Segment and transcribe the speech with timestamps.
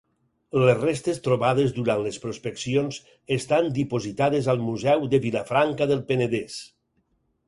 [0.67, 2.97] Les restes trobades durant les prospeccions
[3.35, 6.57] estan dipositades al museu de Vilafranca del Penedès.